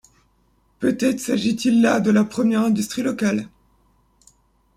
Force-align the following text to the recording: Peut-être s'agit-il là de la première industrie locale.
Peut-être 0.79 1.19
s'agit-il 1.19 1.79
là 1.83 1.99
de 1.99 2.09
la 2.09 2.23
première 2.23 2.61
industrie 2.63 3.03
locale. 3.03 3.47